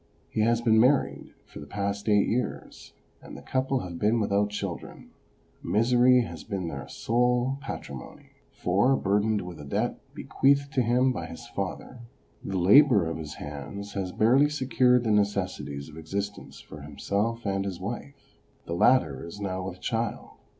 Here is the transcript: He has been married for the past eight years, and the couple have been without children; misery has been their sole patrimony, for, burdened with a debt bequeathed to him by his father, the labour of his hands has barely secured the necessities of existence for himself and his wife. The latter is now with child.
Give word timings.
He 0.31 0.41
has 0.41 0.61
been 0.61 0.79
married 0.79 1.31
for 1.45 1.59
the 1.59 1.67
past 1.67 2.09
eight 2.09 2.27
years, 2.27 2.93
and 3.21 3.37
the 3.37 3.43
couple 3.43 3.81
have 3.81 3.99
been 3.99 4.19
without 4.19 4.49
children; 4.49 5.11
misery 5.61 6.21
has 6.23 6.43
been 6.43 6.69
their 6.69 6.87
sole 6.87 7.59
patrimony, 7.61 8.31
for, 8.51 8.95
burdened 8.95 9.41
with 9.41 9.59
a 9.59 9.63
debt 9.63 9.99
bequeathed 10.15 10.73
to 10.73 10.81
him 10.81 11.11
by 11.11 11.27
his 11.27 11.45
father, 11.49 11.99
the 12.43 12.57
labour 12.57 13.05
of 13.07 13.17
his 13.17 13.35
hands 13.35 13.93
has 13.93 14.11
barely 14.11 14.49
secured 14.49 15.03
the 15.03 15.11
necessities 15.11 15.87
of 15.87 15.97
existence 15.99 16.59
for 16.59 16.81
himself 16.81 17.45
and 17.45 17.63
his 17.63 17.79
wife. 17.79 18.39
The 18.65 18.73
latter 18.73 19.23
is 19.23 19.39
now 19.39 19.61
with 19.67 19.81
child. 19.81 20.31